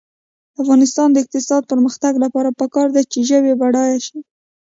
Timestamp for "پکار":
2.59-2.87